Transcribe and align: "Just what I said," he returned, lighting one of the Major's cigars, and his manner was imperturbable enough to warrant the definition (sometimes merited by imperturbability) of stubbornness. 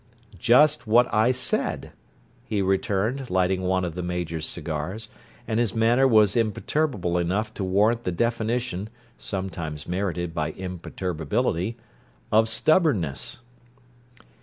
"Just 0.39 0.87
what 0.87 1.07
I 1.13 1.29
said," 1.31 1.91
he 2.43 2.63
returned, 2.63 3.29
lighting 3.29 3.61
one 3.61 3.85
of 3.85 3.93
the 3.93 4.01
Major's 4.01 4.47
cigars, 4.47 5.09
and 5.47 5.59
his 5.59 5.75
manner 5.75 6.07
was 6.07 6.35
imperturbable 6.35 7.19
enough 7.19 7.53
to 7.53 7.63
warrant 7.63 8.03
the 8.03 8.11
definition 8.11 8.89
(sometimes 9.19 9.87
merited 9.87 10.33
by 10.33 10.53
imperturbability) 10.53 11.77
of 12.31 12.49
stubbornness. 12.49 13.41